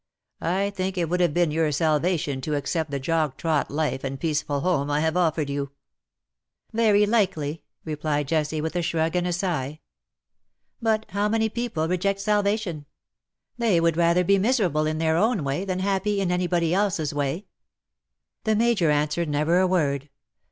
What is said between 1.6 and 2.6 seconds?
salvation to